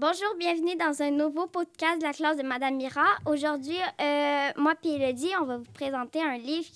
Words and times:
Bonjour, 0.00 0.34
bienvenue 0.38 0.76
dans 0.76 1.02
un 1.02 1.10
nouveau 1.10 1.46
podcast 1.46 1.98
de 1.98 2.06
la 2.06 2.14
classe 2.14 2.38
de 2.38 2.42
Madame 2.42 2.76
Mira. 2.76 3.04
Aujourd'hui, 3.26 3.76
euh, 4.00 4.48
moi 4.56 4.72
et 4.82 4.94
Elodie, 4.94 5.28
on 5.38 5.44
va 5.44 5.58
vous 5.58 5.70
présenter 5.74 6.22
un 6.22 6.38
livre 6.38 6.66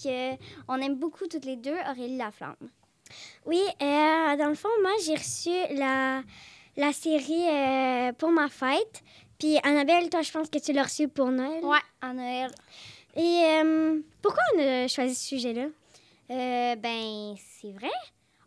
qu'on 0.67 0.77
aime 0.77 0.97
beaucoup 0.97 1.27
toutes 1.27 1.47
les 1.47 1.57
deux, 1.57 1.75
Aurélie 1.89 2.19
Laflamme. 2.19 2.55
Oui, 3.47 3.63
euh, 3.81 4.37
dans 4.37 4.51
le 4.51 4.55
fond, 4.55 4.69
moi, 4.83 4.91
j'ai 5.07 5.15
reçu 5.15 5.49
la, 5.71 6.21
la 6.77 6.93
série 6.93 7.49
euh, 7.49 8.13
pour 8.13 8.31
ma 8.31 8.51
fête. 8.51 9.03
Puis 9.39 9.57
Annabelle, 9.63 10.11
toi, 10.11 10.21
je 10.21 10.31
pense 10.31 10.51
que 10.51 10.59
tu 10.59 10.75
l'as 10.75 10.83
reçu 10.83 11.09
pour 11.09 11.31
Noël. 11.31 11.65
Ouais, 11.65 11.79
à 12.03 12.13
Noël. 12.13 12.51
Et 13.17 14.03
pourquoi 14.21 14.43
on 14.55 14.59
a 14.59 14.87
choisi 14.87 15.15
ce 15.15 15.29
sujet-là? 15.29 15.69
Ben, 16.29 17.35
c'est 17.39 17.73
vrai. 17.73 17.91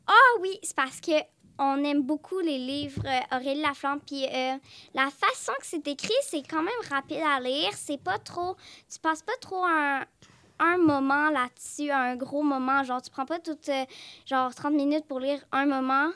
Ah 0.06 0.40
oui, 0.40 0.60
c'est 0.62 0.76
parce 0.76 1.02
que 1.02 1.14
on 1.60 1.84
aime 1.84 2.04
beaucoup 2.04 2.40
les 2.40 2.58
livres 2.58 3.02
euh, 3.06 3.36
Aurélie 3.36 3.62
Laflamme. 3.62 4.00
Puis 4.06 4.26
euh, 4.26 4.58
la 4.94 5.10
façon 5.10 5.54
que 5.60 5.66
c'est 5.66 5.88
écrit, 5.88 6.14
c'est 6.24 6.44
quand 6.48 6.62
même 6.62 6.74
rapide 6.90 7.22
à 7.26 7.40
lire. 7.40 7.72
C'est 7.76 8.02
pas 8.02 8.20
trop. 8.20 8.56
Tu 8.92 9.00
passes 9.00 9.22
pas 9.24 9.36
trop 9.42 9.64
un, 9.66 10.04
un 10.60 10.78
moment 10.78 11.30
là-dessus, 11.30 11.92
un 11.92 12.16
gros 12.16 12.44
moment. 12.44 12.84
Genre, 12.84 13.02
tu 13.02 13.10
prends 13.10 13.26
pas 13.26 13.40
tout, 13.40 13.58
euh, 13.70 13.86
genre 14.26 14.54
30 14.54 14.74
minutes 14.74 15.06
pour 15.08 15.20
lire 15.20 15.40
un 15.52 15.66
moment. 15.66 16.12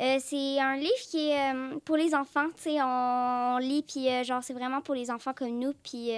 Euh, 0.00 0.16
c'est 0.18 0.58
un 0.58 0.76
livre 0.76 1.02
qui 1.10 1.30
est 1.30 1.52
pour 1.84 1.96
les 1.96 2.14
enfants, 2.14 2.46
tu 2.56 2.62
sais, 2.62 2.82
on, 2.82 3.56
on 3.56 3.58
lit, 3.58 3.82
puis 3.82 4.08
genre, 4.24 4.42
c'est 4.42 4.54
vraiment 4.54 4.80
pour 4.80 4.94
les 4.94 5.10
enfants 5.10 5.34
comme 5.34 5.58
nous, 5.58 5.74
puis 5.82 6.12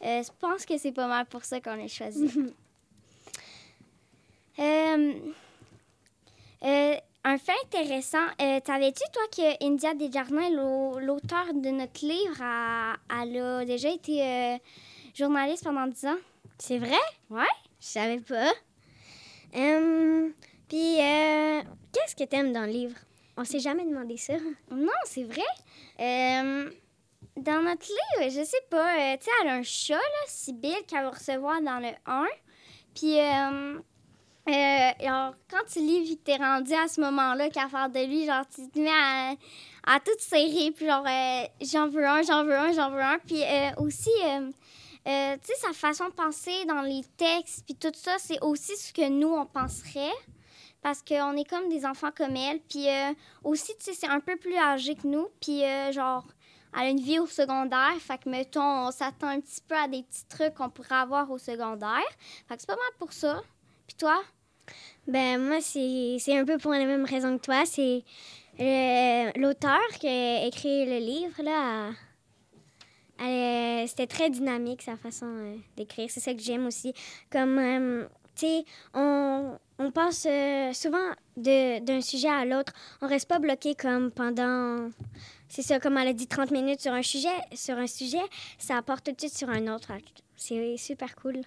je 0.00 0.30
pense 0.40 0.64
que 0.64 0.78
c'est 0.78 0.92
pas 0.92 1.06
mal 1.06 1.26
pour 1.26 1.44
ça 1.44 1.60
qu'on 1.60 1.74
l'a 1.74 1.88
choisi. 1.88 2.30
Fait 7.44 7.52
intéressant, 7.64 8.24
euh, 8.40 8.60
t'avais-tu, 8.60 9.02
toi, 9.12 9.22
que 9.34 9.64
India 9.64 9.94
Desjardins, 9.94 10.48
l'au- 10.50 10.98
l'auteur 11.00 11.52
de 11.52 11.70
notre 11.70 12.04
livre, 12.06 12.36
a- 12.40 12.94
elle 13.20 13.36
a 13.36 13.64
déjà 13.64 13.88
été 13.90 14.22
euh, 14.24 14.56
journaliste 15.14 15.64
pendant 15.64 15.86
10 15.88 16.04
ans? 16.06 16.18
C'est 16.58 16.78
vrai? 16.78 17.00
Ouais? 17.30 17.42
Je 17.80 17.86
savais 17.86 18.20
pas. 18.20 18.52
Hum, 19.54 20.32
Puis, 20.68 21.00
euh, 21.00 21.60
qu'est-ce 21.92 22.14
que 22.16 22.24
t'aimes 22.24 22.52
dans 22.52 22.62
le 22.64 22.72
livre? 22.72 22.96
On 23.36 23.44
s'est 23.44 23.60
jamais 23.60 23.84
demandé 23.84 24.16
ça. 24.16 24.34
Non, 24.70 24.92
c'est 25.04 25.24
vrai. 25.24 25.42
Euh, 26.00 26.70
dans 27.36 27.60
notre 27.62 27.86
livre, 27.88 28.30
je 28.30 28.44
sais 28.44 28.62
pas, 28.70 28.94
euh, 28.98 29.16
tu 29.18 29.24
sais, 29.24 29.30
elle 29.42 29.48
a 29.48 29.54
un 29.54 29.62
chat, 29.62 29.94
là, 29.96 30.24
Sibylle, 30.28 30.84
qu'elle 30.86 31.02
va 31.02 31.10
recevoir 31.10 31.60
dans 31.60 31.78
le 31.80 31.88
1. 32.06 32.26
Puis, 32.94 33.18
euh, 33.18 33.78
euh, 34.48 34.90
quand 35.48 35.64
tu 35.72 35.78
lis, 35.78 36.02
puis 36.04 36.16
que 36.16 36.22
t'es 36.24 36.36
rendu 36.36 36.72
à 36.74 36.88
ce 36.88 37.00
moment-là, 37.00 37.48
qu'à 37.50 37.68
faire 37.68 37.88
de 37.88 38.04
lui, 38.04 38.26
genre, 38.26 38.44
tu 38.52 38.68
te 38.68 38.78
mets 38.78 38.90
à, 38.90 39.34
à 39.84 40.00
tout 40.00 40.12
serrer, 40.18 40.72
puis 40.72 40.86
genre, 40.86 41.06
euh, 41.06 41.44
j'en 41.60 41.88
veux 41.88 42.06
un, 42.06 42.22
j'en 42.22 42.44
veux 42.44 42.56
un, 42.56 42.72
j'en 42.72 42.90
veux 42.90 43.00
un. 43.00 43.18
Puis 43.18 43.42
euh, 43.42 43.70
aussi, 43.78 44.10
euh, 44.24 44.50
tu 45.36 45.46
sais, 45.46 45.54
sa 45.60 45.72
façon 45.72 46.06
de 46.06 46.12
penser 46.12 46.64
dans 46.66 46.82
les 46.82 47.02
textes, 47.16 47.64
puis 47.64 47.74
tout 47.74 47.92
ça, 47.94 48.16
c'est 48.18 48.40
aussi 48.42 48.76
ce 48.76 48.92
que 48.92 49.08
nous, 49.08 49.32
on 49.32 49.46
penserait. 49.46 50.12
Parce 50.82 51.00
qu'on 51.00 51.36
est 51.36 51.48
comme 51.48 51.68
des 51.68 51.86
enfants 51.86 52.10
comme 52.16 52.34
elle. 52.34 52.58
Puis 52.58 52.88
aussi, 53.44 53.72
tu 53.78 53.84
sais, 53.84 53.92
c'est 53.92 54.08
un 54.08 54.18
peu 54.18 54.34
plus 54.34 54.56
âgé 54.56 54.96
que 54.96 55.06
nous. 55.06 55.28
Puis 55.40 55.62
genre, 55.92 56.26
elle 56.74 56.80
a 56.80 56.88
une 56.88 56.98
vie 56.98 57.20
au 57.20 57.28
secondaire. 57.28 57.94
Fait 58.00 58.18
que, 58.18 58.28
mettons, 58.28 58.88
on 58.88 58.90
s'attend 58.90 59.28
un 59.28 59.38
petit 59.38 59.60
peu 59.60 59.76
à 59.76 59.86
des 59.86 60.02
petits 60.02 60.26
trucs 60.28 60.54
qu'on 60.54 60.70
pourrait 60.70 60.96
avoir 60.96 61.30
au 61.30 61.38
secondaire. 61.38 62.02
Fait 62.48 62.56
que 62.56 62.62
c'est 62.62 62.66
pas 62.66 62.74
mal 62.74 62.92
pour 62.98 63.12
ça. 63.12 63.40
Puis 63.92 63.98
toi? 63.98 64.22
Ben, 65.06 65.38
moi, 65.38 65.60
c'est 65.60 66.16
c'est 66.18 66.38
un 66.38 66.46
peu 66.46 66.56
pour 66.56 66.70
la 66.70 66.86
même 66.86 67.04
raison 67.04 67.36
que 67.36 67.42
toi. 67.42 67.64
C'est 67.66 68.02
euh, 68.58 69.30
l'auteur 69.36 69.80
qui 70.00 70.06
a 70.08 70.46
écrit 70.46 70.86
le 70.86 70.98
livre, 70.98 71.42
là. 71.42 71.90
C'était 73.86 74.06
très 74.06 74.30
dynamique, 74.30 74.80
sa 74.82 74.96
façon 74.96 75.26
euh, 75.26 75.56
d'écrire. 75.76 76.08
C'est 76.10 76.20
ça 76.20 76.32
que 76.32 76.40
j'aime 76.40 76.66
aussi. 76.66 76.94
Comme, 77.30 77.58
euh, 77.58 78.06
tu 78.34 78.46
sais, 78.46 78.64
on, 78.94 79.58
on 79.78 79.90
passe 79.90 80.26
euh, 80.28 80.72
souvent 80.72 81.10
de- 81.36 81.80
d'un 81.80 82.00
sujet 82.00 82.28
à 82.30 82.44
l'autre. 82.46 82.72
On 83.02 83.06
reste 83.06 83.28
pas 83.28 83.38
bloqué 83.38 83.74
comme 83.74 84.10
pendant. 84.10 84.88
C'est 85.48 85.62
ça, 85.62 85.78
comme 85.78 85.98
elle 85.98 86.08
a 86.08 86.12
dit, 86.14 86.26
30 86.26 86.50
minutes 86.50 86.80
sur 86.80 86.92
un 86.92 87.02
sujet. 87.02 87.28
Sur 87.54 87.76
un 87.76 87.86
sujet, 87.86 88.22
ça 88.58 88.78
apporte 88.78 89.04
tout 89.04 89.12
de 89.12 89.20
suite 89.20 89.36
sur 89.36 89.50
un 89.50 89.68
autre. 89.72 89.92
C'est 90.36 90.76
super 90.78 91.14
cool. 91.14 91.42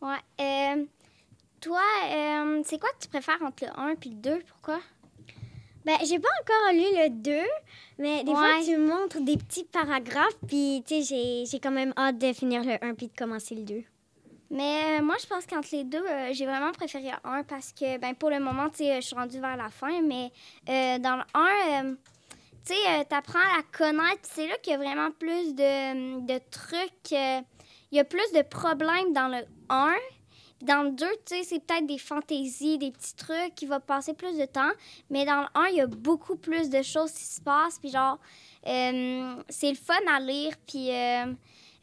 Ouais. 0.00 0.86
Toi, 1.60 1.80
euh, 2.10 2.62
c'est 2.64 2.78
quoi 2.80 2.88
que 2.90 3.02
tu 3.02 3.08
préfères 3.08 3.38
entre 3.42 3.64
le 3.66 3.70
1 3.78 3.94
puis 3.96 4.10
le 4.10 4.16
2? 4.16 4.38
Pourquoi? 4.48 4.80
Ben, 5.84 5.96
j'ai 6.04 6.18
pas 6.18 6.28
encore 6.42 6.72
lu 6.74 6.80
le 6.80 7.08
2, 7.10 7.32
mais 7.98 8.22
des 8.24 8.32
fois, 8.32 8.48
tu 8.64 8.76
me 8.76 8.86
montres 8.86 9.20
des 9.22 9.36
petits 9.36 9.64
paragraphes, 9.64 10.36
puis 10.46 10.82
tu 10.86 10.96
sais, 10.96 11.02
j'ai- 11.02 11.44
j'ai 11.46 11.58
quand 11.58 11.70
même 11.70 11.92
hâte 11.96 12.18
de 12.18 12.32
finir 12.32 12.62
le 12.64 12.82
1 12.84 12.94
puis 12.94 13.08
de 13.08 13.16
commencer 13.16 13.54
le 13.54 13.62
2. 13.62 13.82
Mais 14.50 14.98
euh, 14.98 15.02
moi, 15.02 15.14
je 15.20 15.26
pense 15.26 15.46
qu'entre 15.46 15.68
les 15.72 15.84
deux, 15.84 16.04
euh, 16.04 16.30
j'ai 16.32 16.44
vraiment 16.44 16.72
préféré 16.72 17.04
le 17.10 17.28
1 17.30 17.44
parce 17.44 17.72
que, 17.72 17.98
ben, 17.98 18.14
pour 18.14 18.30
le 18.30 18.40
moment, 18.40 18.68
tu 18.68 18.78
sais, 18.78 18.96
je 19.00 19.06
suis 19.06 19.16
rendue 19.16 19.38
vers 19.40 19.56
la 19.56 19.68
fin, 19.70 20.02
mais 20.02 20.30
euh, 20.68 20.98
dans 20.98 21.16
le 21.16 21.22
1, 21.34 21.84
euh, 21.84 21.94
tu 22.66 22.74
sais, 22.74 23.04
tu 23.08 23.14
apprends 23.14 23.38
à 23.38 23.58
la 23.58 23.62
connaître, 23.76 24.22
c'est 24.22 24.46
là 24.48 24.56
qu'il 24.62 24.72
y 24.72 24.74
a 24.74 24.78
vraiment 24.78 25.10
plus 25.12 25.54
de, 25.54 26.20
de 26.26 26.40
trucs. 26.50 27.12
il 27.12 27.96
y 27.96 28.00
a 28.00 28.04
plus 28.04 28.32
de 28.34 28.42
problèmes 28.42 29.12
dans 29.12 29.28
le 29.28 29.44
1. 29.70 29.94
Dans 30.62 30.82
le 30.82 30.90
2, 30.90 31.06
tu 31.24 31.36
sais, 31.36 31.42
c'est 31.42 31.64
peut-être 31.64 31.86
des 31.86 31.98
fantaisies, 31.98 32.76
des 32.76 32.90
petits 32.90 33.14
trucs 33.14 33.54
qui 33.54 33.66
vont 33.66 33.80
passer 33.80 34.12
plus 34.12 34.36
de 34.36 34.44
temps. 34.44 34.70
Mais 35.08 35.24
dans 35.24 35.40
le 35.40 35.46
1, 35.54 35.66
il 35.68 35.76
y 35.76 35.80
a 35.80 35.86
beaucoup 35.86 36.36
plus 36.36 36.68
de 36.68 36.82
choses 36.82 37.12
qui 37.12 37.24
se 37.24 37.40
passent. 37.40 37.78
Puis 37.78 37.90
genre, 37.90 38.18
euh, 38.66 39.34
c'est 39.48 39.70
le 39.70 39.76
fun 39.76 39.94
à 40.14 40.20
lire. 40.20 40.52
Puis 40.66 40.90
euh, 40.90 41.32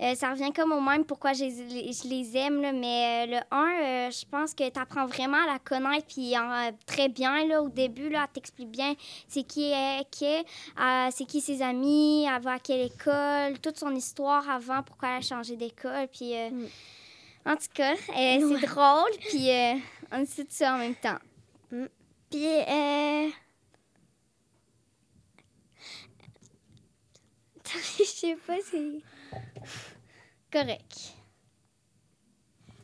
euh, 0.02 0.14
ça 0.14 0.30
revient 0.30 0.54
comme 0.54 0.74
au 0.74 0.80
même 0.80 1.06
pourquoi 1.06 1.34
je 1.34 1.46
les, 1.46 2.38
aime. 2.38 2.62
Là. 2.62 2.72
Mais 2.72 3.26
le 3.26 3.38
1, 3.50 3.58
euh, 3.58 4.12
je 4.12 4.26
pense 4.30 4.54
que 4.54 4.70
tu 4.70 4.80
apprends 4.80 5.08
vraiment 5.08 5.42
à 5.44 5.54
la 5.54 5.58
connaître. 5.60 6.06
Puis 6.06 6.36
très 6.86 7.10
bien, 7.10 7.48
là, 7.48 7.64
au 7.64 7.70
début, 7.70 8.10
là, 8.10 8.26
elle 8.28 8.34
t'explique 8.34 8.70
bien 8.70 8.94
c'est 9.28 9.42
qui 9.42 9.72
est, 9.72 10.08
qui 10.12 10.26
est 10.26 10.46
c'est 11.12 11.26
qui 11.26 11.42
ses 11.42 11.64
amis, 11.64 12.26
elle 12.26 12.42
va 12.44 12.54
à 12.54 12.60
quelle 12.60 12.86
école, 12.86 13.60
toute 13.60 13.80
son 13.80 13.96
histoire 13.96 14.48
avant, 14.48 14.84
pourquoi 14.84 15.10
elle 15.10 15.18
a 15.18 15.22
changé 15.22 15.56
d'école. 15.56 16.08
Puis 16.14 16.36
Mm. 16.52 16.68
En 17.48 17.56
tout 17.56 17.68
cas, 17.74 17.94
euh, 17.94 17.98
c'est 18.60 18.68
drôle. 18.68 19.12
Puis 19.30 19.50
euh, 19.52 19.74
on 20.12 20.26
sait 20.26 20.44
tout 20.44 20.52
ça 20.52 20.76
en 20.76 20.78
même 20.78 20.96
temps. 20.96 21.18
Puis, 22.30 22.46
euh... 22.46 23.30
je 27.98 28.04
sais 28.04 28.36
pas 28.46 28.58
si... 28.64 29.04
Correct. 30.52 31.14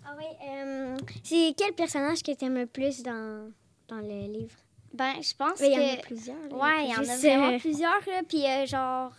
Ah 0.05 0.15
oui, 0.17 0.25
euh, 0.47 0.97
c'est 1.23 1.53
quel 1.57 1.73
personnage 1.73 2.21
que 2.23 2.31
tu 2.33 2.45
aimes 2.45 2.57
le 2.57 2.65
plus 2.65 3.01
dans, 3.03 3.51
dans 3.87 3.97
le 3.99 4.27
livre? 4.27 4.55
Ben, 4.93 5.13
je 5.21 5.33
pense 5.33 5.59
Ben, 5.59 5.71
Il 5.71 5.73
y 5.73 5.75
en 5.75 5.95
que. 5.95 5.99
a 5.99 6.03
plusieurs. 6.03 6.49
là. 6.49 6.55
Ouais, 6.55 6.85
il 6.85 6.91
y 6.91 6.95
en 6.95 6.99
a 6.99 7.17
vraiment 7.17 7.53
euh, 7.53 7.59
plusieurs, 7.59 8.01
là. 8.07 8.21
Puis, 8.27 8.67
genre, 8.67 9.13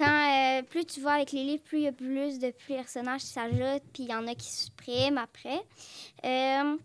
quand 0.00 0.60
euh, 0.60 0.62
plus 0.62 0.86
tu 0.86 1.00
vas 1.00 1.12
avec 1.12 1.32
les 1.32 1.44
livres, 1.44 1.62
plus 1.62 1.78
il 1.78 1.84
y 1.84 1.88
a 1.88 1.92
plus 1.92 2.38
de 2.38 2.52
personnages 2.66 3.20
qui 3.20 3.26
s'ajoutent, 3.26 3.84
puis 3.92 4.04
il 4.04 4.08
y 4.08 4.14
en 4.14 4.26
a 4.26 4.34
qui 4.34 4.50
se 4.50 4.64
suppriment 4.64 5.18
après. 5.18 5.60
Euh, 6.24 6.76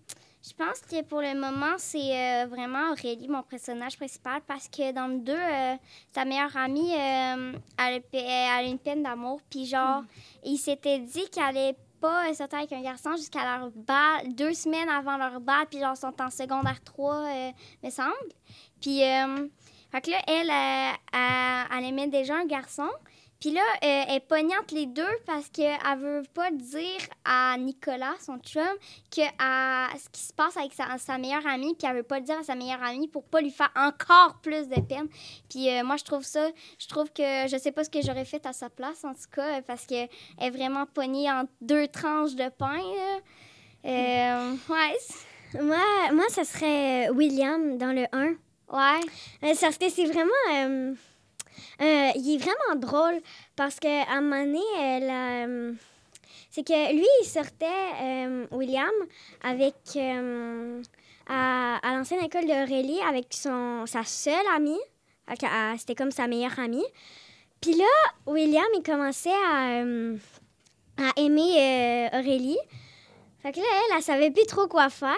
je 0.47 0.53
pense 0.53 0.81
que 0.81 1.01
pour 1.03 1.21
le 1.21 1.33
moment, 1.33 1.75
c'est 1.77 1.97
euh, 1.97 2.45
vraiment 2.47 2.91
Aurélie, 2.91 3.27
mon 3.27 3.41
personnage 3.41 3.97
principal, 3.97 4.41
parce 4.45 4.67
que 4.67 4.91
dans 4.91 5.07
le 5.07 5.19
2, 5.19 5.33
euh, 5.33 5.75
sa 6.13 6.25
meilleure 6.25 6.55
amie, 6.57 6.91
euh, 6.93 7.53
elle, 7.79 8.03
a 8.13 8.61
une 8.63 8.77
peine 8.77 9.01
d'amour, 9.01 9.39
puis 9.49 9.65
genre, 9.65 10.03
il 10.43 10.57
s'était 10.57 10.99
dit 10.99 11.27
qu'elle 11.31 11.43
allait 11.45 11.75
pas 12.01 12.31
sortir 12.33 12.59
avec 12.59 12.73
un 12.73 12.81
garçon 12.81 13.15
jusqu'à 13.15 13.57
leur 13.57 13.71
bal, 13.71 14.35
deux 14.35 14.53
semaines 14.53 14.89
avant 14.89 15.17
leur 15.17 15.39
bal, 15.39 15.65
puis 15.67 15.79
genre, 15.79 15.93
ils 15.95 16.01
sont 16.01 16.21
en 16.21 16.29
secondaire 16.29 16.83
3, 16.83 17.15
euh, 17.15 17.51
me 17.81 17.89
semble. 17.89 18.13
Puis, 18.81 19.01
fait 19.95 20.01
que 20.01 20.11
là, 20.11 20.17
elle, 20.27 20.49
euh, 20.49 20.91
elle, 21.13 21.77
elle 21.77 21.89
aimait 21.89 22.07
déjà 22.07 22.35
un 22.35 22.45
garçon. 22.45 22.89
Puis 23.39 23.51
là, 23.51 23.61
euh, 23.83 24.03
elle 24.09 24.45
entre 24.59 24.73
les 24.73 24.87
deux 24.87 25.03
parce 25.25 25.47
qu'elle 25.49 25.77
veut 25.99 26.23
pas 26.33 26.51
dire 26.51 26.99
à 27.23 27.55
Nicolas, 27.57 28.15
son 28.19 28.37
chum, 28.39 28.63
que 29.09 29.21
à, 29.39 29.89
ce 29.97 30.09
qui 30.09 30.21
se 30.21 30.33
passe 30.33 30.57
avec 30.57 30.73
sa, 30.73 31.17
meilleure 31.17 31.45
amie, 31.47 31.75
puis 31.75 31.87
elle 31.87 31.97
veut 31.97 32.03
pas 32.03 32.19
le 32.19 32.25
dire 32.25 32.39
à 32.39 32.43
sa 32.43 32.55
meilleure 32.55 32.83
amie 32.83 33.07
pour 33.07 33.23
pas 33.23 33.41
lui 33.41 33.51
faire 33.51 33.71
encore 33.75 34.39
plus 34.41 34.67
de 34.67 34.81
peine. 34.81 35.07
Puis 35.49 35.69
euh, 35.69 35.83
moi, 35.85 35.95
je 35.95 36.03
trouve 36.03 36.23
ça, 36.23 36.49
je 36.79 36.87
trouve 36.87 37.13
que 37.13 37.47
je 37.47 37.57
sais 37.57 37.71
pas 37.71 37.83
ce 37.83 37.89
que 37.89 38.01
j'aurais 38.01 38.25
fait 38.25 38.45
à 38.45 38.51
sa 38.51 38.69
place, 38.69 39.05
en 39.05 39.13
tout 39.13 39.29
cas, 39.31 39.61
parce 39.61 39.85
qu'elle 39.85 40.09
est 40.41 40.49
vraiment 40.49 40.85
pognée 40.85 41.31
entre 41.31 41.51
deux 41.61 41.87
tranches 41.87 42.35
de 42.35 42.49
pain. 42.49 42.81
ouais, 44.69 45.61
Moi, 45.61 46.11
moi, 46.13 46.25
ça 46.29 46.43
serait 46.43 47.09
William 47.09 47.77
dans 47.77 47.93
le 47.93 48.05
1. 48.11 48.35
Ouais. 48.71 49.01
Euh, 49.43 49.53
parce 49.59 49.77
que 49.77 49.89
c'est 49.89 50.05
vraiment... 50.05 50.31
euh, 50.51 50.93
euh, 51.81 52.11
il 52.15 52.35
est 52.35 52.37
vraiment 52.37 52.75
drôle 52.75 53.21
parce 53.55 53.79
qu'à 53.79 54.09
un 54.09 54.21
moment 54.21 54.43
donné, 54.43 54.61
elle, 54.79 55.77
c'est 56.49 56.65
que 56.65 56.93
lui, 56.93 57.07
il 57.21 57.25
sortait, 57.25 58.47
William, 58.51 58.93
avec... 59.43 59.75
à, 61.27 61.77
à 61.77 61.95
l'ancienne 61.95 62.23
école 62.23 62.45
d'Aurélie 62.45 62.99
avec 63.01 63.27
son, 63.31 63.85
sa 63.87 64.03
seule 64.03 64.45
amie. 64.55 64.79
C'était 65.77 65.95
comme 65.95 66.11
sa 66.11 66.27
meilleure 66.27 66.59
amie. 66.59 66.85
Puis 67.61 67.73
là, 67.73 67.85
William, 68.27 68.65
il 68.75 68.83
commençait 68.83 69.31
à, 69.31 69.81
à 71.01 71.11
aimer 71.17 72.09
Aurélie. 72.13 72.59
Fait 73.41 73.51
que 73.51 73.59
là, 73.59 73.65
elle, 73.65 73.95
elle 73.97 74.03
savait 74.03 74.29
plus 74.29 74.45
trop 74.45 74.67
quoi 74.67 74.89
faire. 74.89 75.15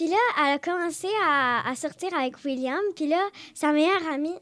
Puis 0.00 0.08
là, 0.08 0.16
elle 0.38 0.54
a 0.54 0.58
commencé 0.58 1.08
à, 1.26 1.68
à 1.68 1.74
sortir 1.74 2.08
avec 2.16 2.42
William. 2.42 2.80
Puis 2.96 3.06
là, 3.06 3.22
sa 3.52 3.70
meilleure 3.70 4.08
amie, 4.10 4.34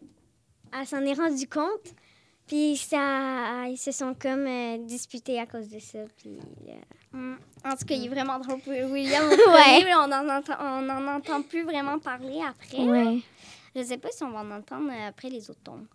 elle 0.72 0.86
s'en 0.86 1.00
est 1.00 1.14
rendue 1.14 1.48
compte. 1.48 1.94
Puis 2.46 2.76
ça, 2.76 3.66
ils 3.66 3.76
se 3.76 3.90
sont 3.90 4.14
comme 4.14 4.46
euh, 4.46 4.78
disputés 4.78 5.40
à 5.40 5.46
cause 5.46 5.68
de 5.68 5.80
ça. 5.80 5.98
Puis, 6.16 6.38
euh, 6.68 6.72
Mm. 7.12 7.36
En 7.64 7.70
tout 7.74 7.86
cas, 7.86 7.94
il 7.94 8.04
est 8.04 8.08
vraiment 8.08 8.38
drôle 8.38 8.60
pour 8.60 8.72
William. 8.72 9.24
mais 9.28 9.94
on 9.96 10.06
n'en 10.06 10.28
entend, 10.28 10.54
on 10.60 10.88
en 10.88 11.16
entend 11.16 11.42
plus 11.42 11.64
vraiment 11.64 11.98
parler 11.98 12.40
après. 12.46 12.86
ouais. 12.86 13.18
Je 13.74 13.82
sais 13.82 13.98
pas 13.98 14.10
si 14.12 14.22
on 14.22 14.30
va 14.30 14.40
en 14.40 14.50
entendre 14.52 14.90
euh, 14.92 15.08
après 15.08 15.30
les 15.30 15.50
autres 15.50 15.62
tombes. 15.64 15.86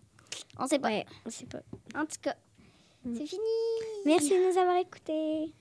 On 0.58 0.66
sait 0.66 0.78
pas. 0.78 0.88
Ouais, 0.88 1.06
on 1.24 1.30
sait 1.30 1.46
pas. 1.46 1.60
En 1.98 2.04
tout 2.04 2.18
cas, 2.20 2.34
c'est 3.04 3.26
fini. 3.26 3.40
Merci 4.04 4.30
de 4.30 4.52
nous 4.52 4.58
avoir 4.58 4.76
écoutés. 4.76 5.54